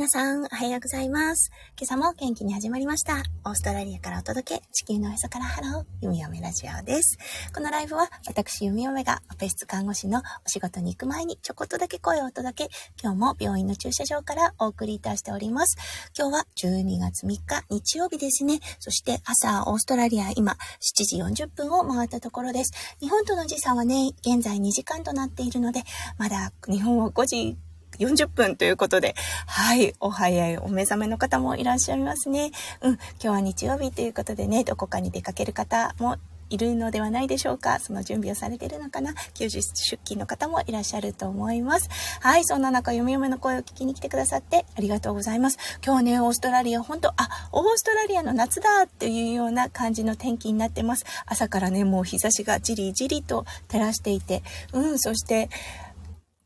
[0.00, 1.50] 皆さん、おはようございます。
[1.78, 3.22] 今朝も元気に始まりました。
[3.44, 7.18] オーストラリアからお届け、地球のおへそからハロー、弓嫁ラジオです。
[7.54, 12.70] このライブは、私、弓嫁が、オペ室看護師のお仕事に行く前に、ちょこっとだけ声をお届け、
[13.02, 15.76] 今日も病院の駐車場からお送りいたしております。
[16.18, 18.60] 今日は12月3日、日曜日ですね。
[18.78, 22.72] そして朝、オーストラリア、今、7時40分を回ったところです。
[23.00, 25.82] 日本との時差はね、現在2時間となっているので、
[26.16, 27.58] まだ日本は5時
[28.00, 29.14] 40分ということで、
[29.46, 32.50] はい、お早いお目覚めの方もいらっしゃいますね。
[32.80, 36.16] うん、今日は日曜日ということでね、どこかに出かける方も
[36.50, 37.78] いるのではないでしょうか。
[37.78, 39.14] その準備をされているのかな。
[39.34, 41.88] 休日出勤の方もいらっしゃると思います。
[42.20, 45.58] はい、そんな中、読み読めの声を聞きに来てくださってありがとうございます。
[45.84, 51.04] 今日ね、オーストラリア、本当あ、オーストラリアの夏だっていうような感じの天気になってます。
[51.26, 55.50] 朝からね、もう日差しがじりじりと照らしていて、うん、そして、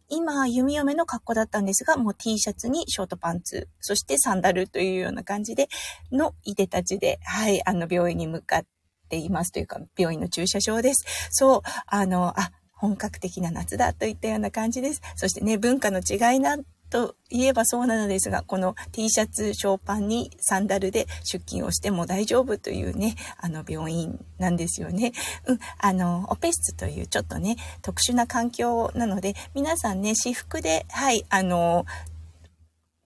[0.08, 5.68] 今、弓嫁の格好だったんですが、もう T シャツにショートパンツ、そしてサンダルというような感じで、
[6.12, 8.64] のいでたちで、はい、あの、病院に向かっ
[9.08, 11.04] ていますというか、病院の駐車場です。
[11.30, 15.00] そう、あの、あ、本格的な夏だといったような感じです。
[15.16, 16.58] そしてね、文化の違いな
[16.94, 25.12] と言えばそうなのですが、この T シャツ、ショーパンにサンダルで出勤をしても大丈夫というね、あの病院なんですよね。
[25.46, 31.84] うん、あの、オペ室というちょっとね、特殊な環境なので、皆さんね、私服で、はい、あの、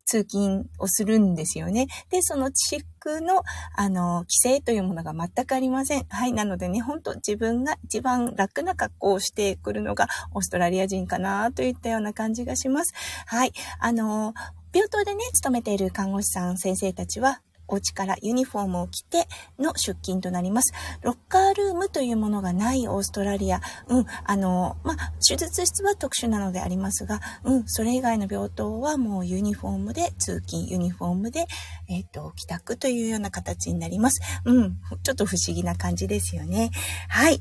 [0.09, 1.87] 通勤をするんですよね。
[2.09, 3.43] で、その地区の、
[3.77, 6.07] あの、規制というものが全くありません。
[6.09, 6.33] はい。
[6.33, 12.95] なのでね、ほんと自分が一番楽な格好をしてくるのがオーストラリア人かなといったような感じがします。
[13.27, 13.53] はい。
[13.81, 14.33] あの、
[14.73, 20.73] 病棟でね、勤めている看護師さん、先生たちは、お家からユニフォームを着ての出勤となります。
[21.03, 23.61] ロッカールームというものがないオーストラリア。
[23.89, 31.47] うん、あの、まあ、手術室は特殊なのでありますが、うん、それ以外の病棟はもうユニフォームで通勤、ユニフォームで、
[31.89, 34.21] えっ、ー、と、帰宅というような形になります。
[34.45, 36.71] うん、ちょっと不思議な感じですよね。
[37.09, 37.41] はい。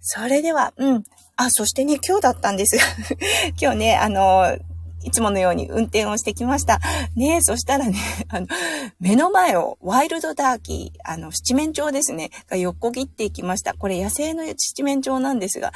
[0.00, 1.04] それでは、うん。
[1.36, 2.76] あ、そしてね、今日だったんです
[3.60, 4.56] 今日ね、あの、
[5.04, 6.80] いつものように運転をしてきました。
[7.16, 7.98] ねえ、そしたらね、
[8.28, 8.46] あの、
[9.00, 13.74] 目の前をワイルドダーキー、あの、七面鳥ですね、が横切っていきました。
[13.74, 15.72] これ野生の七面鳥なんですが、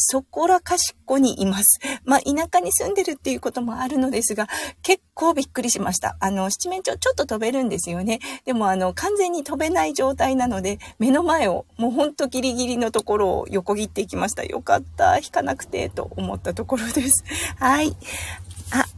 [0.00, 1.80] そこらかしこにいます。
[2.04, 4.46] まあ、田舎に住んでるっていうこともあるのですが、
[4.82, 6.16] 結構びっくりしました。
[6.20, 8.20] あの、七面鳥ちょっと飛べるんですよね。
[8.44, 14.44] でも、あの、完全に飛べない状態なので、目の前を、もうほんとギリギリのところを横切っていきました。
[14.44, 15.18] よかった。
[15.18, 17.24] 引かなくて、と思ったところです。
[17.56, 17.96] はい。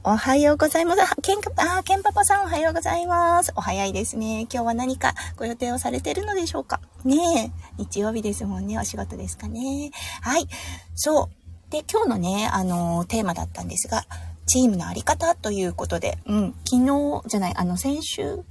[0.03, 1.15] おはようございます。
[1.21, 3.53] ケンあ、ケンパパさんおはようございます。
[3.55, 4.47] お早いですね。
[4.51, 6.81] 今日は何かご予定をされてるのでしょうか？
[7.05, 7.75] ねえ。
[7.77, 8.79] 日曜日ですもんね。
[8.79, 9.91] お仕事ですかね。
[10.23, 10.47] はい。
[10.95, 11.71] そう。
[11.71, 14.07] で、今日のね、あのー、テーマだったんですが、
[14.47, 18.43] チームのあり方ということで、うん、昨日じゃない、あの、先週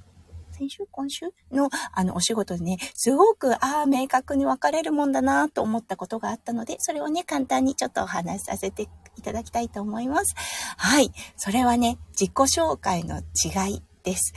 [0.60, 10.36] 先週今週のあのお仕事でね、すごく、ああ、明確に分かれるもんだなと思ったことがあったので、それをね、簡単にちょっとお話しさせていただきたいと思います。
[10.76, 11.14] はい。
[11.38, 14.34] それはね、自己紹介の違いです。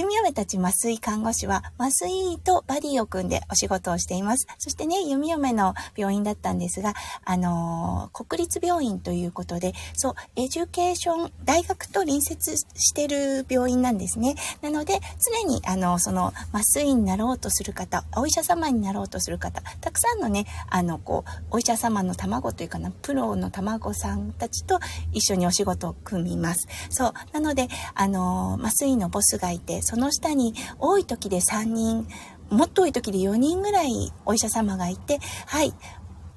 [0.00, 4.46] 弓嫁たち麻酔看護師は麻酔とバディを組んでお仕事をしています。
[4.58, 14.36] そしてね、弓嫁の病院だったんですが、あのー、国立病院ということで、そう、 education、大学と隣接してる病院なんですね。
[14.62, 15.00] なので、
[15.44, 24.80] 常に、あの、その、麻酔になろうとする方、お医者様になろうとする方、たくさんのね、あの、こう、お医者様の卵というかな、プロの卵さんたちと
[25.12, 26.66] 一緒にお仕事を組みます。
[26.88, 32.06] そう、なので、あのー、麻酔のボスがいて、その下に多い時で3人、
[32.48, 35.74] もっと多い時で4人ぐらいお医者様がいて、はい、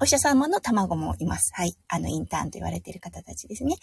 [0.00, 1.52] お医者様の卵もいます。
[1.54, 1.76] はい。
[1.86, 3.76] あの、インターンと言われている方たちですね。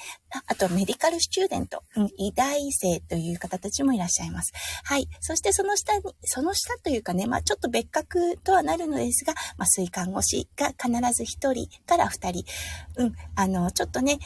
[0.45, 4.51] あと、メディカルスチューデント、うん、医大生という方たちもいらっしゃいます。
[4.83, 5.07] はい。
[5.21, 12.43] そしてその下に、その下というかね、まあちょっと別格とはなるのですが、まあ水看護師が必ず1人から2人、
[12.97, 14.19] うん、あの、ちょっとね、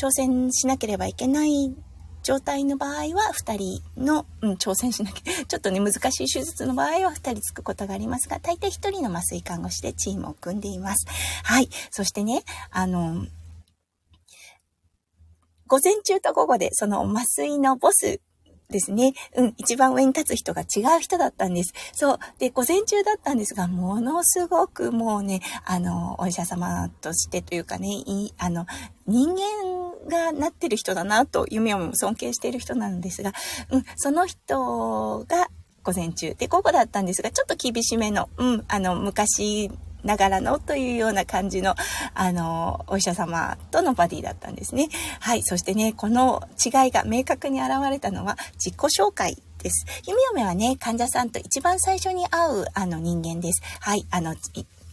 [0.00, 1.74] 挑戦しなければいけない
[2.22, 11.06] 状態の場合は2人の、うん、挑戦しなきゃ、 ちょっとね、難しい手術の場合は2人つくことがありますが、大体1人の麻酔看護師でチームを組んでいます。
[11.44, 11.68] はい。
[11.90, 13.26] そしてね、あの、
[15.66, 18.20] 午前中と午後でその麻酔のボス
[18.72, 19.14] ですね。
[19.36, 21.72] うん、一番上に立つ人が違う人だったんです。
[21.92, 22.18] そう。
[22.38, 28.66] で、午前中だったんですが、ものすごくもうね、あの、お医者様としてというかね、いあの、
[29.06, 33.32] 人間がなってる人だなと、夢を尊敬している人なんですが、
[33.70, 35.48] うん、その人が
[35.82, 39.70] 午前中で午後だったんですが、ちょっと厳しめの、うん、あの、昔
[40.04, 41.74] ながらのというような感じの、
[42.14, 44.88] あの、お医者様とのバディだったんですね。
[45.20, 45.42] はい。
[45.42, 49.86] そしてね、この違いが明確に現れたのは自己紹介です。
[50.06, 53.62] 弓嫁はね、患者さんと一番最初に会う、あの、人間です。
[53.80, 54.06] はい。
[54.10, 54.34] あの、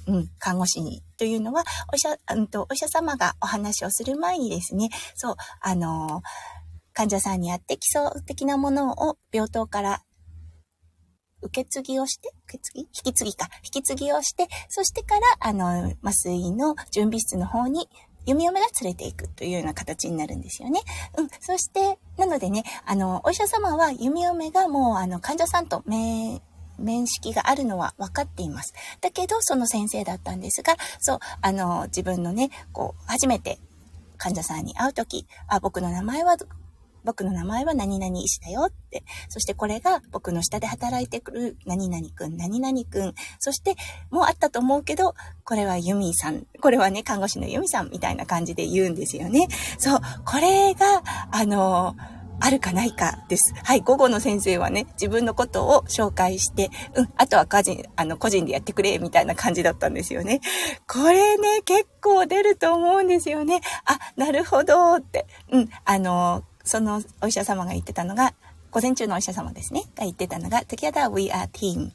[0.10, 1.64] うん、看護師にというのは、
[1.94, 6.22] お医者、うんと、お医者様がお話をする前にですね、そう、あの、
[6.94, 10.02] 患者さんにあって基礎的なものを病棟から
[11.42, 12.82] 受け継ぎをして、受け継ぎ？
[12.82, 13.48] 引き継ぎか。
[13.64, 17.88] 引き継ぎをして、そしてから、あの、麻酔の準備室の方に、
[18.26, 20.82] 弓嫁が連れていくというような形になるんですよね。
[21.18, 21.30] うん。
[21.40, 26.42] そして、なのでね、あの、お医者様は弓嫁がもう、あの、患者さんと面、
[26.80, 28.74] 面識があるのは分かっています。
[29.02, 33.60] だけど、その先生だったんですが、そう、あの、自分のね、こう、初めて
[34.18, 36.38] 患者さんに会うとき、あ、僕の名前は
[37.04, 39.04] 僕の名前は何々医師だよって。
[39.30, 43.14] そしてこれが僕の下で働いてくる何々くん、何々くん。
[43.40, 43.76] そして
[44.10, 46.46] もうあったと思うけど、これはユミさん。
[46.62, 49.48] これはね、看護師のユミさんみたいな感じで言うんですよね。
[49.78, 50.00] そう。
[50.26, 51.96] これが、あの
[52.40, 53.54] あるかないかです。
[53.64, 60.42] はい、午後の先生はね、自分のことを紹介して、うん、あとは個人、あの、個人でやってくれ、みたいな感じだったんですよね。
[60.88, 63.62] これね、結構出ると思うんですよね。
[63.86, 65.26] あ、なるほど、って。
[65.52, 68.34] うん、あの、そのお医者様が言ってたのが、
[68.72, 71.92] 午前中のお医者様ですね、が言ってたのが、Together we are team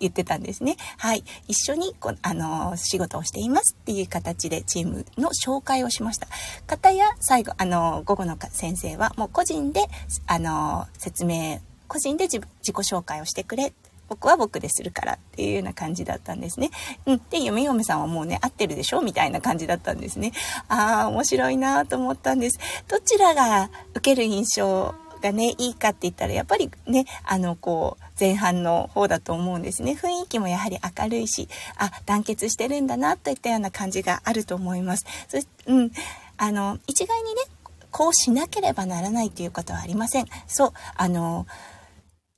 [0.00, 0.76] 言ってたんですね。
[0.98, 1.24] はい。
[1.48, 6.28] 一緒にこ、あの、仕事をしていますっていう形でチームの紹介をしました。
[6.66, 9.82] 方や最後、あの、午後の先生はもう個人で、
[10.26, 13.72] あの、説明、個人で自己紹介をしてくれ
[14.08, 16.70] 僕は僕でするからっていうような感じだったんですね。
[17.06, 17.22] うん。
[17.28, 19.02] で、嫁嫁さんはもうね、合ってるでしょ？
[19.02, 20.30] みたいな感じだったんですね。
[20.68, 22.58] ああ、面白いなと思ったんです。
[22.86, 29.92] どちらが受ける印象がね、いいかって言ったら、やっぱりね、あの、こう、前半の方だと思うんですね。
[29.92, 35.04] 雰囲気もやはり明るいし、あ、団結してるんだなといったような感じがあると思います。
[35.28, 35.90] そうん。
[36.38, 37.42] あの、一概にね、
[37.90, 40.26] こうしなければならないということはありません。
[40.46, 41.46] そう、あの、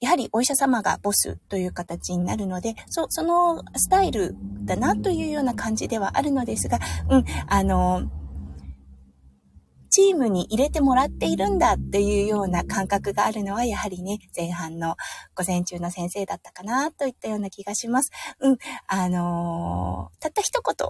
[0.00, 6.78] やはりお医者様がボスという形になるので、そ、そのスタイルだなというような感じではあるのですが、
[7.10, 8.08] うん、あの、
[9.90, 14.96] チームに入れてもらっているんだっていうような感覚があるのは、やはりね、前半の
[15.34, 18.10] 午前中の先生だったかなといったような気がします。
[18.40, 20.88] うん、あのー、たった一言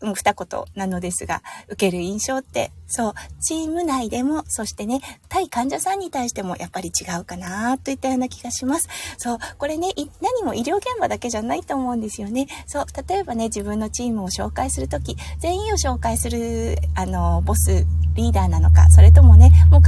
[0.00, 8.88] うん、二言なのですが、受ける印象って、そう、チーム内でも、そしてね、対患者さんに対してもやっぱり違うかなといったような気がします。
[9.18, 9.88] そう、これね、
[10.20, 12.46] 何も医療現場だけじゃないと思うんですよね。
[12.66, 17.84] そう、例えばね、自分のチームを紹介するとき、全員を紹介する、あの、ボス、
[18.18, 19.80] リーダーなのか、それともね、もう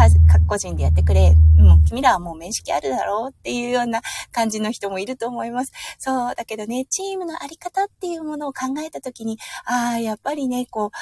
[0.47, 5.73] 個人でやってくれ、う、君らはもう面識あるだろうっていうような感じの人もいると思います。
[5.99, 10.93] そう、だけどね、チームのあり方っていうものを考えたときに、ああ、やっぱりね、こ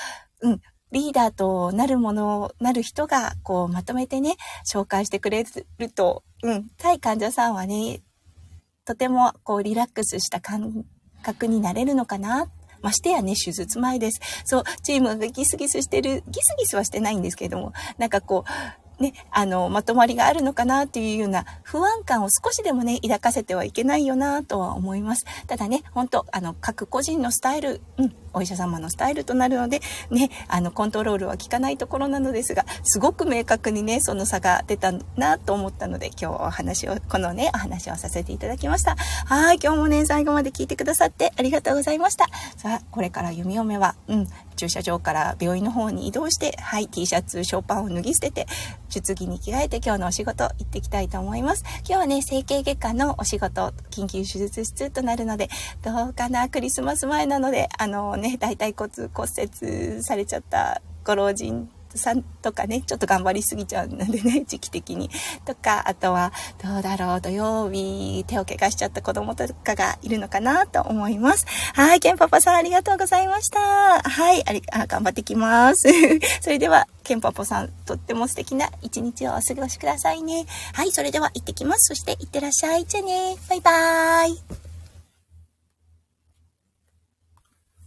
[0.40, 0.60] う、うん、
[0.90, 4.36] リーダーとなるもの、なる人が、こう、まとめてね、
[4.66, 5.44] 紹介してくれ
[5.78, 8.00] ると、うん、対患者さんはね、
[8.86, 10.86] とても、こう、リラックスした感
[11.22, 12.57] 覚になれるのかなっ。
[12.82, 14.20] ましてやね、手術前です。
[14.44, 25.24] そう、チームがギスギスしてる、ギスギスはしてないんですけれども、なんかこう、ね、あの、まとまりがあるのかなっていうような不安感を少しでもね、抱かせてはいけないよなとは思います。
[25.46, 29.80] ただね、本当あの、各個人のスタイル、うん、お医者様のスタイルとなるので、
[30.10, 38.96] ね、あの、コントロールは効かないところなのですが、すごく明確にね、その差が出たなと思ったので、今日お話を、このね、お話をさせていただきました。
[39.26, 42.26] はい、今日もね、最後まで聞いてくださってありがとうございました。
[42.56, 44.28] さあ、これから弓嫁は、うん、
[44.58, 48.46] 駐車場から病院の方に移動して、はい、T シャツ、ショーパンを脱ぎ捨てて、
[48.88, 51.64] 術着に着替えて今日のお仕事行ってきたいと思います。
[51.78, 55.48] 今日はね、整形外科のお仕事、緊急手術室となるので、
[55.82, 65.10] どうかな、クリスマス前なので、あのね、大腿骨骨折されちゃったご老人さんとかね、ちょっと頑張りすぎちゃうんでね、 時期的に。
[65.46, 71.46] とか、あとは、どうだろう、土曜日、手を怪我しちゃった子供とかがいるのかなと思います。
[71.74, 73.60] はい、ケンパパさんありがとうございました。
[73.60, 75.88] はい、あり、あ、頑張ってきます。
[76.42, 80.44] それでは、ケンパパさん、とっても素敵な一日をお過ごしくださいね。
[80.74, 81.86] はい、それでは行ってきます。
[81.86, 82.84] そして、行ってらっしゃい。
[82.84, 83.36] じゃあね。
[83.48, 84.67] バイバーイ。